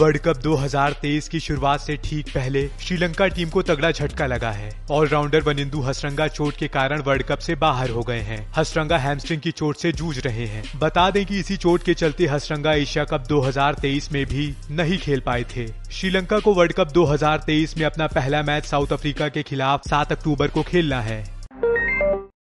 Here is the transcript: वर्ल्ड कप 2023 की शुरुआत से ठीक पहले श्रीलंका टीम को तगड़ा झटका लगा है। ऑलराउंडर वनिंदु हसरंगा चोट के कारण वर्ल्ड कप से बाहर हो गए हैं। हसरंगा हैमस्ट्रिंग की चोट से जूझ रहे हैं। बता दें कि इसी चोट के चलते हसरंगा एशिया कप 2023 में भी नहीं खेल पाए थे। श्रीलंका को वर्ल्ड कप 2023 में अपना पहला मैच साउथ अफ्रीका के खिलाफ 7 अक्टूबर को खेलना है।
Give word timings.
वर्ल्ड 0.00 0.18
कप 0.18 0.36
2023 0.36 1.28
की 1.28 1.40
शुरुआत 1.40 1.80
से 1.80 1.96
ठीक 1.96 2.28
पहले 2.28 2.68
श्रीलंका 2.80 3.26
टीम 3.26 3.50
को 3.50 3.62
तगड़ा 3.62 3.90
झटका 3.90 4.26
लगा 4.26 4.50
है। 4.50 4.70
ऑलराउंडर 4.90 5.42
वनिंदु 5.42 5.80
हसरंगा 5.80 6.26
चोट 6.28 6.56
के 6.56 6.68
कारण 6.68 7.02
वर्ल्ड 7.02 7.22
कप 7.22 7.38
से 7.38 7.54
बाहर 7.54 7.90
हो 7.90 8.02
गए 8.02 8.20
हैं। 8.20 8.52
हसरंगा 8.56 8.98
हैमस्ट्रिंग 8.98 9.40
की 9.40 9.50
चोट 9.50 9.76
से 9.76 9.92
जूझ 9.92 10.18
रहे 10.18 10.46
हैं। 10.46 10.64
बता 10.78 11.10
दें 11.10 11.26
कि 11.26 11.38
इसी 11.38 11.56
चोट 11.56 11.82
के 11.82 11.94
चलते 11.94 12.26
हसरंगा 12.26 12.72
एशिया 12.72 13.04
कप 13.04 13.26
2023 13.28 14.12
में 14.12 14.26
भी 14.26 14.54
नहीं 14.70 14.98
खेल 14.98 15.20
पाए 15.20 15.44
थे। 15.56 15.66
श्रीलंका 15.92 16.38
को 16.38 16.54
वर्ल्ड 16.54 16.72
कप 16.72 16.92
2023 16.92 17.76
में 17.78 17.84
अपना 17.86 18.06
पहला 18.06 18.42
मैच 18.42 18.64
साउथ 18.64 18.92
अफ्रीका 18.92 19.28
के 19.28 19.42
खिलाफ 19.42 19.88
7 19.88 20.12
अक्टूबर 20.12 20.48
को 20.48 20.62
खेलना 20.62 21.00
है। 21.00 21.35